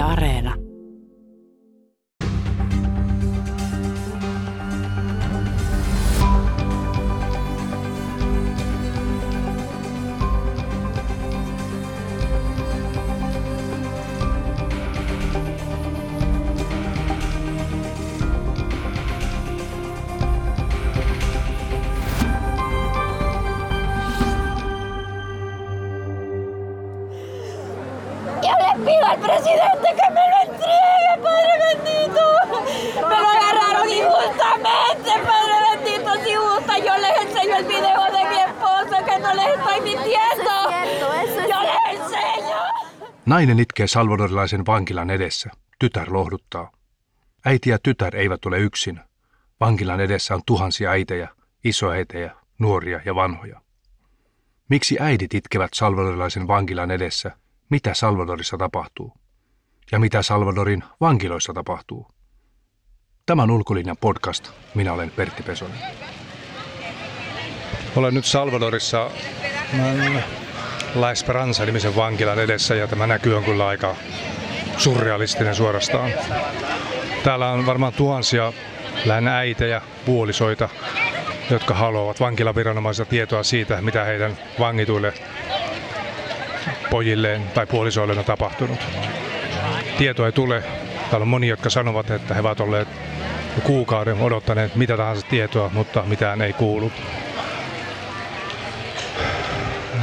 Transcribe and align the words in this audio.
Areena. 0.00 0.69
Presidente 29.50 29.88
que 29.98 30.08
me 30.16 30.24
lo 30.30 30.36
entregue, 30.46 31.12
Padre 31.22 31.54
bendito. 31.64 32.22
Me 33.08 33.16
lo 33.22 33.28
agarraron 33.36 33.88
injustamente, 33.88 35.10
Padre 35.26 35.56
bendito. 35.66 36.10
Si 36.24 36.34
gusta, 36.36 36.78
yo 36.78 36.94
les 36.98 37.16
enseño 37.26 37.56
el 37.56 37.64
video 37.64 38.04
de 38.16 38.22
mi 38.30 38.38
esposo, 38.48 39.04
que 39.06 39.18
no 39.18 39.34
les 39.34 39.48
estoy 39.56 39.80
mintiendo. 39.80 40.52
Yo 41.50 41.58
les 41.68 42.00
enseño. 42.00 42.56
Nainen 43.26 43.58
itkee 43.58 43.86
salvadorilaisen 43.86 44.66
vankilan 44.66 45.10
edessä. 45.10 45.50
Tytär 45.78 46.12
lohduttaa. 46.12 46.70
Äiti 47.44 47.70
ja 47.70 47.78
tytär 47.82 48.16
eivät 48.16 48.44
ole 48.44 48.58
yksin. 48.58 49.00
Vankilan 49.60 50.00
edessä 50.00 50.34
on 50.34 50.42
tuhansia 50.46 50.90
äitejä, 50.90 51.28
isoäitejä, 51.64 52.34
nuoria 52.58 53.00
ja 53.04 53.14
vanhoja. 53.14 53.60
Miksi 54.68 54.96
äidit 55.00 55.34
itkevät 55.34 55.70
salvadorilaisen 55.74 56.48
vankilan 56.48 56.90
edessä? 56.90 57.36
Mitä 57.70 57.94
Salvadorissa 57.94 58.56
tapahtuu? 58.56 59.19
Ja 59.92 59.98
mitä 59.98 60.22
Salvadorin 60.22 60.84
vankiloissa 61.00 61.52
tapahtuu? 61.52 62.06
Tämä 63.26 63.42
on 63.42 63.50
Ulkolinjan 63.50 63.96
podcast. 63.96 64.50
Minä 64.74 64.92
olen 64.92 65.10
Pertti 65.10 65.42
Pesonen. 65.42 65.78
Olen 67.96 68.14
nyt 68.14 68.24
Salvadorissa 68.24 69.10
La 70.94 71.10
Esperanza-nimisen 71.10 71.96
vankilan 71.96 72.38
edessä 72.38 72.74
ja 72.74 72.86
tämä 72.86 73.06
näky 73.06 73.32
on 73.32 73.44
kyllä 73.44 73.66
aika 73.66 73.96
surrealistinen 74.76 75.54
suorastaan. 75.54 76.10
Täällä 77.24 77.50
on 77.50 77.66
varmaan 77.66 77.92
tuhansia 77.92 78.52
lähinnä 79.04 79.38
äitejä, 79.38 79.82
puolisoita, 80.06 80.68
jotka 81.50 81.74
haluavat 81.74 82.20
vankilaviranomaisilta 82.20 83.10
tietoa 83.10 83.42
siitä, 83.42 83.82
mitä 83.82 84.04
heidän 84.04 84.38
vangituille 84.58 85.12
pojilleen 86.90 87.42
tai 87.54 87.66
puolisoilleen 87.66 88.18
on 88.18 88.24
tapahtunut. 88.24 88.78
Tietoa 90.00 90.26
ei 90.26 90.32
tule. 90.32 90.62
Täällä 91.10 91.24
on 91.24 91.28
moni, 91.28 91.48
jotka 91.48 91.70
sanovat, 91.70 92.10
että 92.10 92.34
he 92.34 92.40
ovat 92.40 92.60
olleet 92.60 92.88
kuukauden 93.62 94.20
odottaneet 94.20 94.76
mitä 94.76 94.96
tahansa 94.96 95.26
tietoa, 95.26 95.70
mutta 95.74 96.02
mitään 96.02 96.42
ei 96.42 96.52
kuulu. 96.52 96.92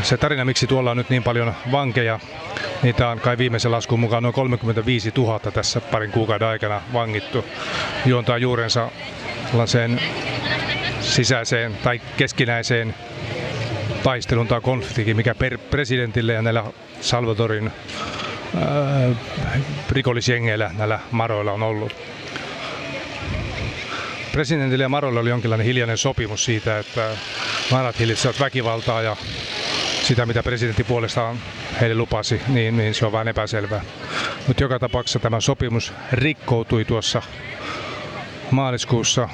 Se 0.01 0.17
tarina, 0.17 0.45
miksi 0.45 0.67
tuolla 0.67 0.91
on 0.91 0.97
nyt 0.97 1.09
niin 1.09 1.23
paljon 1.23 1.53
vankeja, 1.71 2.19
niitä 2.83 3.09
on 3.09 3.19
kai 3.19 3.37
viimeisen 3.37 3.71
laskun 3.71 3.99
mukaan 3.99 4.23
noin 4.23 4.33
35 4.33 5.11
000 5.17 5.39
tässä 5.39 5.81
parin 5.81 6.11
kuukauden 6.11 6.47
aikana 6.47 6.81
vangittu. 6.93 7.45
Juontaa 8.05 8.37
juurensa 8.37 8.91
sellaiseen 9.51 10.01
sisäiseen 10.99 11.77
tai 11.83 12.01
keskinäiseen 12.17 12.95
taistelun 14.03 14.47
tai 14.47 14.61
konfliktiin, 14.61 15.17
mikä 15.17 15.35
per 15.35 15.57
presidentille 15.57 16.33
ja 16.33 16.41
näillä 16.41 16.63
Salvadorin 17.01 17.71
rikollisjengeillä, 19.89 20.71
näillä 20.77 20.99
maroilla 21.11 21.51
on 21.51 21.63
ollut. 21.63 21.95
Presidentille 24.31 24.83
ja 24.83 24.89
maroille 24.89 25.19
oli 25.19 25.29
jonkinlainen 25.29 25.65
hiljainen 25.65 25.97
sopimus 25.97 26.45
siitä, 26.45 26.79
että 26.79 27.09
marat 27.71 27.99
hillitsevät 27.99 28.39
väkivaltaa 28.39 29.01
ja 29.01 29.15
sitä, 30.03 30.25
mitä 30.25 30.43
presidentti 30.43 30.83
puolestaan 30.83 31.37
heille 31.81 31.95
lupasi, 31.95 32.41
niin, 32.47 32.77
niin 32.77 32.93
se 32.93 33.05
on 33.05 33.11
vain 33.11 33.27
epäselvää. 33.27 33.81
Mutta 34.47 34.63
joka 34.63 34.79
tapauksessa 34.79 35.19
tämä 35.19 35.41
sopimus 35.41 35.93
rikkoutui 36.11 36.85
tuossa 36.85 37.21
maaliskuussa 38.51 39.29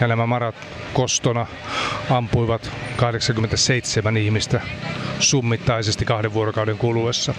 ja 0.00 0.08
nämä 0.08 0.26
marat 0.26 0.54
kostona 0.92 1.46
ampuivat 2.10 2.70
87 2.96 4.16
ihmistä 4.16 4.60
summittaisesti 5.18 6.04
kahden 6.04 6.34
vuorokauden 6.34 6.78
kuluessa. 6.78 7.34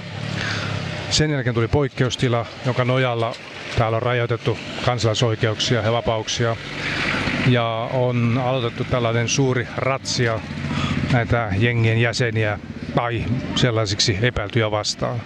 Sen 1.12 1.32
jälkeen 1.32 1.56
tuli 1.56 1.68
poikkeustila, 1.68 2.46
jonka 2.66 2.86
nojalla 2.86 3.36
täällä 3.78 3.96
on 3.96 4.02
rajoitettu 4.02 4.58
kansalaisoikeuksia 4.86 5.82
ja 5.82 5.92
vapauksia. 5.92 6.56
Ja 7.48 7.90
on 7.94 8.42
aloitettu 8.44 8.84
tällainen 8.84 9.30
suuri 9.30 9.68
ratsia 9.78 10.40
näitä 11.14 11.52
jengien 11.58 12.02
jäseniä 12.02 12.60
tai 12.96 13.24
sellaisiksi 13.56 14.18
epäiltyjä 14.22 14.72
vastaan. 14.72 15.22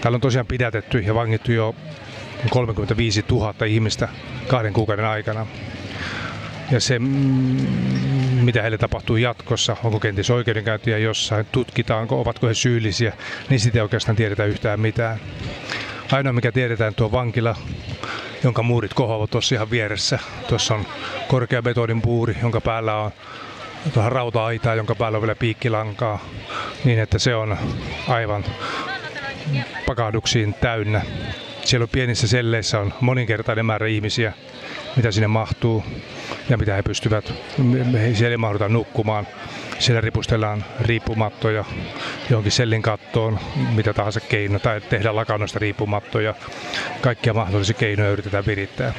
Täällä 0.00 0.16
on 0.16 0.20
tosiaan 0.20 0.46
pidätetty 0.46 0.98
ja 0.98 1.14
vangittu 1.14 1.52
jo 1.52 1.74
35 2.50 3.24
000 3.30 3.54
ihmistä 3.66 4.08
kahden 4.48 4.72
kuukauden 4.72 5.04
aikana. 5.06 5.46
Ja 6.70 6.80
se, 6.80 6.98
mitä 8.46 8.62
heille 8.62 8.78
tapahtuu 8.78 9.16
jatkossa, 9.16 9.76
onko 9.84 10.00
kenties 10.00 10.30
oikeudenkäyntiä 10.30 10.98
jossain, 10.98 11.46
tutkitaanko, 11.52 12.20
ovatko 12.20 12.46
he 12.46 12.54
syyllisiä, 12.54 13.12
niin 13.50 13.60
sitä 13.60 13.78
ei 13.78 13.82
oikeastaan 13.82 14.16
tiedetä 14.16 14.44
yhtään 14.44 14.80
mitään. 14.80 15.18
Ainoa 16.12 16.32
mikä 16.32 16.52
tiedetään 16.52 16.94
tuo 16.94 17.12
vankila, 17.12 17.56
jonka 18.44 18.62
muurit 18.62 18.94
kohoavat 18.94 19.30
tuossa 19.30 19.54
ihan 19.54 19.70
vieressä. 19.70 20.18
Tuossa 20.48 20.74
on 20.74 20.86
korkea 21.28 21.62
betonin 21.62 22.02
puuri, 22.02 22.36
jonka 22.42 22.60
päällä 22.60 22.96
on 22.96 23.10
tuohon 23.94 24.12
rauta-aitaa, 24.12 24.74
jonka 24.74 24.94
päällä 24.94 25.16
on 25.16 25.22
vielä 25.22 25.34
piikkilankaa, 25.34 26.24
niin 26.84 26.98
että 26.98 27.18
se 27.18 27.34
on 27.34 27.56
aivan 28.08 28.44
pakahduksiin 29.86 30.54
täynnä. 30.54 31.02
Siellä 31.66 31.84
on 31.84 31.88
pienissä 31.88 32.28
selleissä 32.28 32.80
on 32.80 32.94
moninkertainen 33.00 33.66
määrä 33.66 33.86
ihmisiä, 33.86 34.32
mitä 34.96 35.10
sinne 35.10 35.26
mahtuu 35.26 35.84
ja 36.48 36.56
mitä 36.56 36.74
he 36.74 36.82
pystyvät. 36.82 37.32
Siellä 38.14 38.30
ei 38.30 38.36
mahduta 38.36 38.68
nukkumaan. 38.68 39.26
Siellä 39.78 40.00
ripustellaan 40.00 40.64
riippumattoja 40.80 41.64
johonkin 42.30 42.52
sellin 42.52 42.82
kattoon, 42.82 43.38
mitä 43.74 43.92
tahansa 43.94 44.20
keino, 44.20 44.58
tai 44.58 44.80
tehdään 44.80 45.16
lakannosta 45.16 45.58
riippumattoja. 45.58 46.34
Kaikkia 47.00 47.34
mahdollisia 47.34 47.74
keinoja 47.74 48.10
yritetään 48.10 48.46
virittää. 48.46 48.92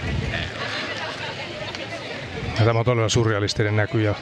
Ja 2.60 2.66
tämä 2.66 2.80
on 2.80 2.86
todella 2.86 3.10
surrealistinen 3.10 3.76
näky 3.76 4.02
ja 4.02 4.16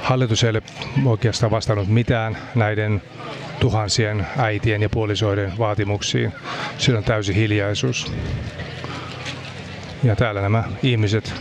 hallitus 0.00 0.44
ei 0.44 0.50
ole 0.50 0.62
oikeastaan 1.06 1.50
vastannut 1.50 1.88
mitään 1.88 2.38
näiden 2.54 3.02
tuhansien 3.60 4.26
äitien 4.36 4.82
ja 4.82 4.88
puolisoiden 4.88 5.58
vaatimuksiin. 5.58 6.32
Siellä 6.78 6.98
on 6.98 7.04
täysi 7.04 7.34
hiljaisuus. 7.34 8.12
Ja 10.02 10.16
täällä 10.16 10.40
nämä 10.40 10.64
ihmiset 10.82 11.34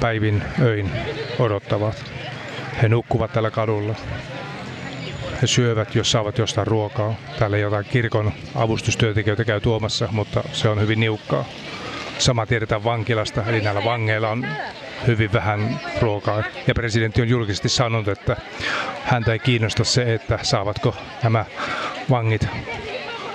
päivin 0.00 0.42
öin 0.60 0.90
odottavat. 1.38 2.04
He 2.82 2.88
nukkuvat 2.88 3.32
tällä 3.32 3.50
kadulla. 3.50 3.94
He 5.42 5.46
syövät, 5.46 5.94
jos 5.94 6.10
saavat 6.10 6.38
jostain 6.38 6.66
ruokaa. 6.66 7.14
Täällä 7.38 7.58
jotain 7.58 7.84
kirkon 7.84 8.32
avustustyöntekijöitä 8.54 9.44
käy 9.44 9.60
tuomassa, 9.60 10.08
mutta 10.10 10.42
se 10.52 10.68
on 10.68 10.80
hyvin 10.80 11.00
niukkaa. 11.00 11.44
Sama 12.18 12.46
tiedetään 12.46 12.84
vankilasta, 12.84 13.44
eli 13.46 13.60
näillä 13.60 13.84
vangeilla 13.84 14.28
on 14.28 14.46
hyvin 15.06 15.32
vähän 15.32 15.80
ruokaa. 16.00 16.42
Ja 16.66 16.74
presidentti 16.74 17.22
on 17.22 17.28
julkisesti 17.28 17.68
sanonut, 17.68 18.08
että 18.08 18.36
häntä 19.04 19.32
ei 19.32 19.38
kiinnosta 19.38 19.84
se, 19.84 20.14
että 20.14 20.38
saavatko 20.42 20.94
nämä 21.22 21.44
vangit 22.10 22.46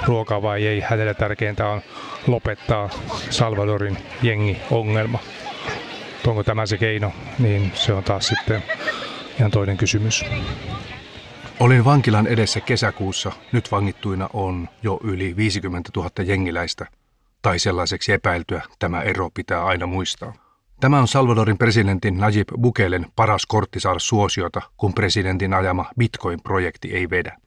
ruokaa 0.05 0.41
vai 0.41 0.67
ei. 0.67 0.79
Hänelle 0.79 1.13
tärkeintä 1.13 1.67
on 1.67 1.81
lopettaa 2.27 2.89
Salvadorin 3.29 3.97
jengi-ongelma. 4.21 5.19
Onko 6.27 6.43
tämä 6.43 6.65
se 6.65 6.77
keino, 6.77 7.11
niin 7.39 7.71
se 7.75 7.93
on 7.93 8.03
taas 8.03 8.27
sitten 8.27 8.63
ihan 9.39 9.51
toinen 9.51 9.77
kysymys. 9.77 10.25
Olin 11.59 11.85
vankilan 11.85 12.27
edessä 12.27 12.61
kesäkuussa. 12.61 13.31
Nyt 13.51 13.71
vangittuina 13.71 14.29
on 14.33 14.69
jo 14.83 14.99
yli 15.03 15.35
50 15.35 15.91
000 15.95 16.09
jengiläistä. 16.25 16.85
Tai 17.41 17.59
sellaiseksi 17.59 18.11
epäiltyä 18.11 18.61
tämä 18.79 19.01
ero 19.01 19.29
pitää 19.33 19.65
aina 19.65 19.87
muistaa. 19.87 20.33
Tämä 20.79 20.99
on 20.99 21.07
Salvadorin 21.07 21.57
presidentin 21.57 22.17
Najib 22.17 22.47
Bukelen 22.61 23.05
paras 23.15 23.45
kortti 23.45 23.79
saada 23.79 23.99
suosiota, 23.99 24.61
kun 24.77 24.93
presidentin 24.93 25.53
ajama 25.53 25.85
Bitcoin-projekti 25.97 26.93
ei 26.93 27.09
vedä. 27.09 27.37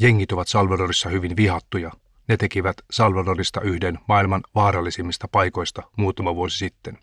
Jengit 0.00 0.32
ovat 0.32 0.48
Salvadorissa 0.48 1.08
hyvin 1.08 1.36
vihattuja. 1.36 1.90
Ne 2.28 2.36
tekivät 2.36 2.76
Salvadorista 2.90 3.60
yhden 3.60 3.98
maailman 4.08 4.42
vaarallisimmista 4.54 5.28
paikoista 5.28 5.82
muutama 5.96 6.34
vuosi 6.34 6.58
sitten. 6.58 6.98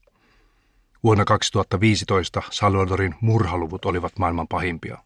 Vuonna 1.04 1.26
2015 1.26 2.42
Salvadorin 2.52 3.16
murhaluvut 3.22 3.86
olivat 3.86 4.20
maailman 4.20 4.48
pahimpia. 4.48 4.98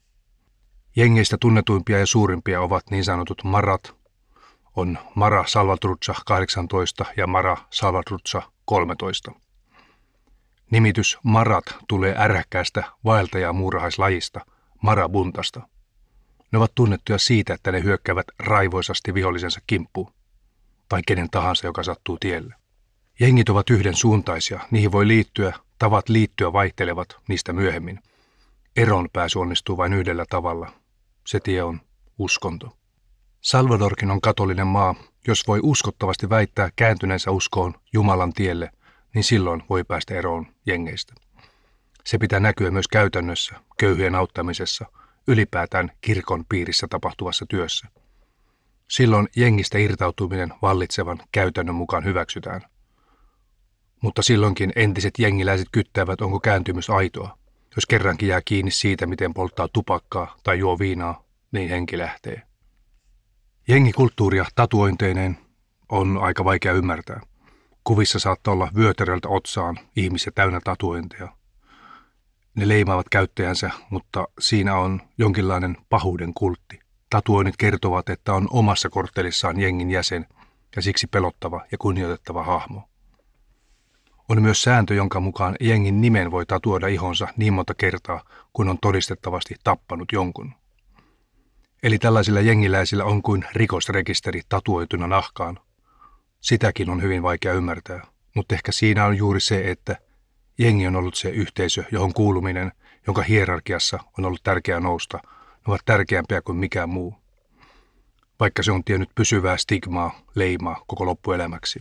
Jengeistä 0.96 1.38
tunnetuimpia 1.40 2.00
ja 2.00 2.06
suurimpia 2.06 2.62
ovat 2.62 2.84
niin 2.92 3.04
sanotut 3.04 3.44
marat, 3.44 3.96
on 4.76 4.98
Mara 5.16 5.44
Salvatrucha 5.48 6.16
18 6.26 7.06
ja 7.18 7.28
Mara 7.28 7.58
Salvatrucha 7.70 8.52
13. 8.66 9.32
Nimitys 10.72 11.18
marat 11.24 11.66
tulee 11.88 12.16
ärhäkkäästä 12.18 12.84
vaeltaja 13.06 13.54
muurahaislajista, 13.54 14.46
marabuntasta. 14.82 15.62
Ne 16.52 16.58
ovat 16.58 16.72
tunnettuja 16.76 17.18
siitä, 17.18 17.54
että 17.54 17.72
ne 17.72 17.84
hyökkäävät 17.84 18.28
raivoisasti 18.40 19.14
vihollisensa 19.14 19.62
kimppuun, 19.68 20.14
tai 20.90 21.02
kenen 21.08 21.30
tahansa, 21.30 21.68
joka 21.68 21.84
sattuu 21.84 22.18
tielle. 22.20 22.56
Jengit 23.20 23.50
ovat 23.50 23.70
yhden 23.70 23.96
suuntaisia, 23.96 24.60
niihin 24.72 24.92
voi 24.92 25.08
liittyä, 25.08 25.54
tavat 25.80 26.10
liittyä 26.10 26.54
vaihtelevat 26.54 27.18
niistä 27.28 27.54
myöhemmin. 27.54 28.00
Eron 28.76 29.10
pääsy 29.14 29.40
onnistuu 29.40 29.78
vain 29.78 29.94
yhdellä 29.94 30.26
tavalla. 30.30 30.72
Se 31.28 31.40
tie 31.40 31.64
on 31.64 31.82
uskonto. 32.18 32.79
Salvadorkin 33.42 34.12
on 34.12 34.22
katolinen 34.22 34.68
maa. 34.68 34.96
Jos 35.28 35.48
voi 35.48 35.60
uskottavasti 35.64 36.30
väittää 36.30 36.70
kääntyneensä 36.76 37.32
uskoon 37.32 37.74
Jumalan 37.94 38.34
tielle, 38.34 38.72
niin 39.14 39.24
silloin 39.24 39.64
voi 39.70 39.84
päästä 39.84 40.16
eroon 40.16 40.46
jengeistä. 40.66 41.14
Se 42.06 42.18
pitää 42.18 42.40
näkyä 42.40 42.72
myös 42.72 42.88
käytännössä, 42.88 43.56
köyhien 43.78 44.16
auttamisessa, 44.16 44.86
ylipäätään 45.28 45.92
kirkon 46.02 46.46
piirissä 46.50 46.88
tapahtuvassa 46.90 47.46
työssä. 47.50 47.88
Silloin 48.88 49.28
jengistä 49.36 49.78
irtautuminen 49.78 50.54
vallitsevan 50.62 51.20
käytännön 51.32 51.76
mukaan 51.76 52.04
hyväksytään. 52.04 52.62
Mutta 54.02 54.22
silloinkin 54.22 54.72
entiset 54.76 55.14
jengiläiset 55.20 55.68
kyttävät, 55.72 56.22
onko 56.22 56.40
kääntymys 56.40 56.90
aitoa. 56.90 57.38
Jos 57.76 57.86
kerrankin 57.86 58.30
jää 58.30 58.42
kiinni 58.46 58.72
siitä, 58.72 59.08
miten 59.08 59.34
polttaa 59.34 59.68
tupakkaa 59.74 60.36
tai 60.44 60.60
juo 60.60 60.80
viinaa, 60.80 61.24
niin 61.52 61.70
henki 61.70 61.98
lähtee. 61.98 62.49
Jengikulttuuria 63.70 64.46
tatuointeineen 64.56 65.38
on 65.90 66.18
aika 66.18 66.46
vaikea 66.46 66.74
ymmärtää. 66.74 67.22
Kuvissa 67.84 68.20
saattaa 68.20 68.54
olla 68.54 68.72
vyötäröltä 68.76 69.30
otsaan 69.30 69.80
ihmisiä 69.96 70.32
täynnä 70.36 70.60
tatuointeja. 70.64 71.28
Ne 72.56 72.68
leimaavat 72.68 73.10
käyttäjänsä, 73.10 73.72
mutta 73.90 74.28
siinä 74.40 74.76
on 74.76 75.02
jonkinlainen 75.18 75.78
pahuuden 75.90 76.34
kultti. 76.34 76.80
Tatuoinnit 77.10 77.58
kertovat, 77.58 78.10
että 78.10 78.34
on 78.34 78.48
omassa 78.52 78.90
korttelissaan 78.90 79.60
jengin 79.60 79.92
jäsen 79.92 80.26
ja 80.76 80.82
siksi 80.82 81.08
pelottava 81.08 81.66
ja 81.72 81.78
kunnioitettava 81.78 82.44
hahmo. 82.44 82.90
On 84.30 84.42
myös 84.42 84.62
sääntö, 84.62 84.94
jonka 84.94 85.20
mukaan 85.20 85.56
jengin 85.60 86.02
nimen 86.02 86.32
voi 86.32 86.46
tatuoida 86.46 86.88
ihonsa 86.88 87.28
niin 87.38 87.54
monta 87.54 87.74
kertaa, 87.74 88.24
kun 88.54 88.70
on 88.70 88.78
todistettavasti 88.82 89.56
tappanut 89.64 90.12
jonkun. 90.12 90.59
Eli 91.84 92.00
tällaisilla 92.00 92.42
jengiläisillä 92.42 93.06
on 93.06 93.22
kuin 93.22 93.46
rikosrekisteri 93.54 94.42
tatuoituna 94.50 95.08
nahkaan. 95.08 95.60
Sitäkin 96.42 96.90
on 96.90 97.02
hyvin 97.02 97.24
vaikea 97.24 97.54
ymmärtää, 97.54 98.08
mutta 98.36 98.56
ehkä 98.56 98.72
siinä 98.72 99.06
on 99.06 99.18
juuri 99.18 99.40
se, 99.40 99.72
että 99.72 99.96
jengi 100.58 100.88
on 100.88 100.96
ollut 100.96 101.16
se 101.16 101.30
yhteisö, 101.30 101.84
johon 101.92 102.14
kuuluminen, 102.14 102.72
jonka 103.08 103.22
hierarkiassa 103.22 104.00
on 104.18 104.26
ollut 104.26 104.44
tärkeää 104.44 104.80
nousta, 104.80 105.20
ne 105.24 105.64
ovat 105.68 105.82
tärkeämpiä 105.86 106.42
kuin 106.42 106.58
mikään 106.58 106.90
muu. 106.90 107.16
Vaikka 108.40 108.64
se 108.64 108.72
on 108.72 108.84
tiennyt 108.84 109.10
pysyvää 109.16 109.58
stigmaa, 109.58 110.20
leimaa 110.36 110.84
koko 110.88 111.06
loppuelämäksi. 111.06 111.80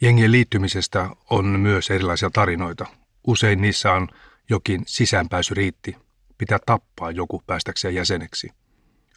Jengien 0.00 0.32
liittymisestä 0.32 1.10
on 1.30 1.46
myös 1.46 1.90
erilaisia 1.90 2.30
tarinoita. 2.30 2.86
Usein 3.26 3.60
niissä 3.60 3.92
on 3.92 4.08
jokin 4.50 4.82
sisäänpääsyriitti, 4.86 5.96
pitää 6.40 6.58
tappaa 6.66 7.10
joku 7.10 7.42
päästäkseen 7.46 7.94
jäseneksi. 7.94 8.50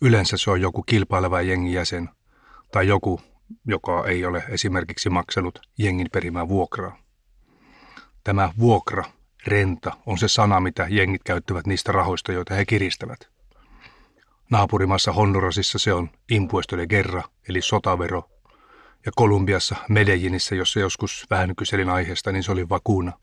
Yleensä 0.02 0.38
se 0.38 0.52
on 0.52 0.62
joku 0.62 0.84
kilpaileva 0.84 1.42
jengin 1.42 1.74
jäsen 1.74 2.10
tai 2.72 2.88
joku, 2.88 3.22
joka 3.66 4.06
ei 4.08 4.26
ole 4.26 4.44
esimerkiksi 4.50 5.10
maksanut 5.10 5.60
jengin 5.78 6.08
perimää 6.12 6.48
vuokraa. 6.48 6.98
Tämä 8.24 8.54
vuokra, 8.60 9.04
renta, 9.48 9.92
on 10.06 10.18
se 10.18 10.28
sana, 10.28 10.60
mitä 10.60 10.88
jengit 10.90 11.24
käyttävät 11.24 11.68
niistä 11.68 11.92
rahoista, 11.92 12.32
joita 12.32 12.54
he 12.54 12.66
kiristävät. 12.66 13.30
Naapurimassa 14.50 15.12
Hondurasissa 15.12 15.80
se 15.80 15.94
on 15.94 16.10
impuesto 16.30 16.78
de 16.78 16.88
guerra, 16.88 17.24
eli 17.50 17.62
sotavero, 17.62 18.30
ja 19.06 19.12
Kolumbiassa 19.16 19.76
Medellinissä, 19.90 20.56
jossa 20.56 20.80
joskus 20.80 21.26
vähän 21.30 21.56
kyselin 21.56 21.90
aiheesta, 21.90 22.32
niin 22.32 22.44
se 22.44 22.52
oli 22.52 22.70
vakuna, 22.70 23.14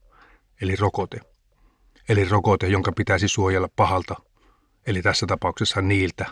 eli 0.61 0.77
rokote 0.77 1.21
eli 2.09 2.25
rokote, 2.25 2.69
jonka 2.69 2.93
pitäisi 2.93 3.29
suojella 3.29 3.69
pahalta, 3.77 4.17
eli 4.87 5.03
tässä 5.03 5.27
tapauksessa 5.27 5.83
niiltä, 5.83 6.27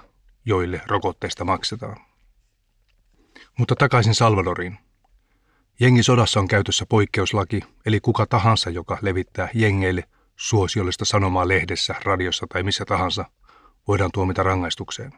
joille 0.45 0.81
rokotteista 0.87 1.45
maksetaan. 1.45 1.97
Mutta 3.59 3.77
takaisin 3.77 4.15
Salvadoriin. 4.15 4.79
Jengisodassa 5.81 6.41
on 6.41 6.49
käytössä 6.49 6.87
poikkeuslaki, 6.89 7.61
eli 7.87 8.01
kuka 8.01 8.27
tahansa, 8.27 8.71
joka 8.71 8.99
levittää 9.03 9.49
jengeille 9.55 10.05
suosiollista 10.37 11.05
sanomaa 11.05 11.49
lehdessä, 11.49 11.95
radiossa 12.05 12.47
tai 12.53 12.63
missä 12.63 12.85
tahansa, 12.85 13.25
voidaan 13.89 14.11
tuomita 14.15 14.43
rangaistukseen. 14.43 15.13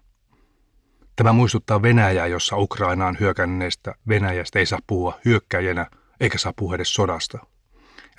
Tämä 1.17 1.33
muistuttaa 1.33 1.83
Venäjää, 1.83 2.27
jossa 2.27 2.57
Ukrainaan 2.57 3.17
hyökänneestä 3.21 3.95
Venäjästä 4.09 4.59
ei 4.59 4.67
saa 4.67 4.79
puhua 4.87 5.19
hyökkäjänä 5.25 5.87
eikä 6.21 6.39
saa 6.39 6.53
puhua 6.57 6.75
edes 6.75 6.95
sodasta– 6.95 7.39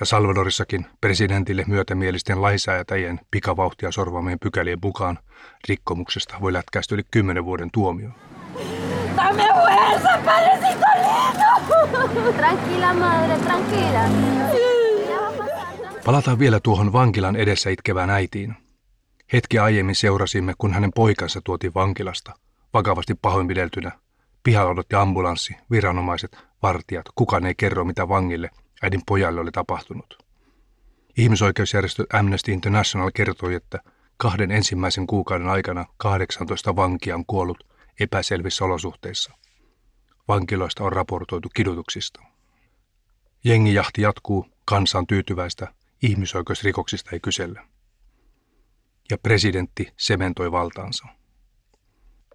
ja 0.01 0.05
Salvadorissakin 0.05 0.85
presidentille 1.01 1.63
myötämielisten 1.67 2.41
lainsäätäjien 2.41 3.19
pikavauhtia 3.31 3.91
sorvaamien 3.91 4.39
pykälien 4.39 4.77
mukaan 4.83 5.19
rikkomuksesta 5.67 6.35
voi 6.41 6.53
lätkäistä 6.53 6.95
yli 6.95 7.03
kymmenen 7.11 7.45
vuoden 7.45 7.69
tuomio. 7.73 8.09
Dame 9.17 9.47
fuerza, 9.53 10.09
padrecito 10.25 10.85
lindo! 10.95 12.33
Tranquila, 12.37 12.93
madre, 12.93 13.37
tranquila. 13.37 13.99
Palataan 16.05 16.39
vielä 16.39 16.59
tuohon 16.59 16.93
vankilan 16.93 17.35
edessä 17.35 17.69
itkevään 17.69 18.09
äitiin. 18.09 18.55
Hetki 19.33 19.59
aiemmin 19.59 19.95
seurasimme, 19.95 20.53
kun 20.57 20.73
hänen 20.73 20.91
poikansa 20.95 21.41
tuotiin 21.43 21.73
vankilasta, 21.73 22.33
vakavasti 22.73 23.15
pahoinpideltynä. 23.21 23.91
Pihalla 24.43 24.71
odotti 24.71 24.95
ambulanssi, 24.95 25.55
viranomaiset, 25.71 26.37
vartijat, 26.63 27.05
kukaan 27.15 27.45
ei 27.45 27.55
kerro 27.55 27.85
mitä 27.85 28.09
vangille 28.09 28.49
äidin 28.81 29.01
pojalle 29.05 29.41
oli 29.41 29.51
tapahtunut. 29.51 30.25
Ihmisoikeusjärjestö 31.17 32.05
Amnesty 32.13 32.51
International 32.51 33.11
kertoi, 33.13 33.53
että 33.53 33.79
kahden 34.17 34.51
ensimmäisen 34.51 35.07
kuukauden 35.07 35.47
aikana 35.47 35.85
18 35.97 36.75
vankia 36.75 37.15
on 37.15 37.25
kuollut 37.25 37.63
epäselvissä 37.99 38.65
olosuhteissa. 38.65 39.33
Vankiloista 40.27 40.83
on 40.83 40.93
raportoitu 40.93 41.49
kidutuksista. 41.49 42.21
Jengijahti 43.43 44.01
jatkuu, 44.01 44.47
kansa 44.65 44.97
on 44.97 45.07
tyytyväistä, 45.07 45.73
ihmisoikeusrikoksista 46.03 47.09
ei 47.13 47.19
kysellä. 47.19 47.65
Ja 49.11 49.17
presidentti 49.17 49.93
sementoi 49.97 50.51
valtaansa. 50.51 51.07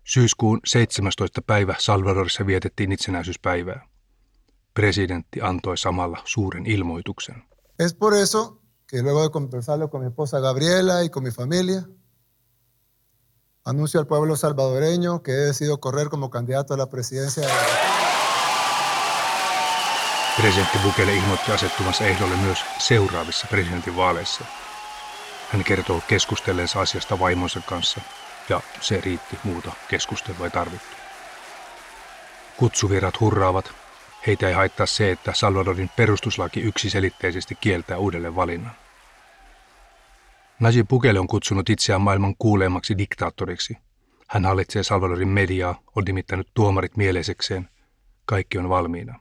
Syyskuun 0.05 0.61
17. 0.65 1.43
päivä 1.43 1.75
Salvadorissa 1.79 2.47
vietettiin 2.47 2.93
itsenäisyyspäivää 2.93 3.89
presidentti 4.77 5.41
antoi 5.41 5.79
samalla 5.79 6.19
suuren 6.25 6.67
ilmoituksen. 6.67 7.45
Es 7.79 7.95
por 7.95 8.15
eso 8.15 8.61
que 8.91 9.03
luego 9.03 9.23
de 9.23 9.31
conversarlo 9.31 9.89
con 9.91 10.01
mi 10.01 10.07
esposa 10.07 10.41
Gabriela 10.41 11.03
y 11.03 11.09
con 11.11 11.23
mi 11.25 11.31
familia, 11.31 11.89
anuncio 13.65 14.01
al 14.01 14.07
pueblo 14.07 14.37
salvadoreño 14.37 15.23
que 15.23 15.33
he 15.33 15.47
decidido 15.47 15.81
correr 15.81 16.09
como 16.09 16.31
candidato 16.31 16.75
a 16.75 16.77
la 16.77 16.87
presidencia 16.87 17.43
de 17.43 17.49
la 17.49 17.55
Presidentti 20.41 20.79
Bukele 20.79 21.17
ilmoitti 21.17 21.53
asettumansa 21.53 22.05
ehdolle 22.05 22.37
myös 22.37 22.59
seuraavissa 22.79 23.47
presidentinvaaleissa. 23.47 24.45
Hän 25.53 25.65
kertoo 25.65 26.03
keskustelleensa 26.09 26.81
asiasta 26.81 27.19
vaimonsa 27.19 27.61
kanssa, 27.61 28.01
ja 28.49 28.61
se 28.81 29.01
riitti 29.01 29.39
muuta 29.45 29.73
keskustelua 29.89 30.47
ei 30.47 30.51
tarvittu. 30.51 30.97
Kutsuvirat 32.57 33.21
hurraavat 33.21 33.73
Heitä 34.27 34.49
ei 34.49 34.55
haittaa 34.55 34.87
se, 34.87 35.11
että 35.11 35.33
Salvadorin 35.35 35.91
perustuslaki 35.97 36.61
yksiselitteisesti 36.61 37.55
kieltää 37.61 37.99
uudelleen 37.99 38.37
valinnan. 38.37 38.73
Najib 40.61 40.89
Bukele 40.89 41.21
on 41.21 41.27
kutsunut 41.27 41.71
itseään 41.71 42.01
maailman 42.01 42.35
kuuleemmaksi 42.39 42.99
diktaattoriksi. 42.99 43.77
Hän 44.29 44.45
hallitsee 44.45 44.83
Salvadorin 44.83 45.29
mediaa, 45.29 45.83
on 45.97 46.03
nimittänyt 46.07 46.49
tuomarit 46.55 46.97
mieleisekseen. 46.97 47.69
Kaikki 48.25 48.59
on 48.59 48.69
valmiina. 48.69 49.21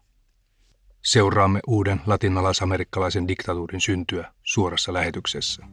Seuraamme 1.02 1.60
uuden 1.68 2.02
latinalaisamerikkalaisen 2.06 3.28
diktatuurin 3.28 3.82
syntyä 3.82 4.32
suorassa 4.44 4.94
lähetyksessä. 4.94 5.64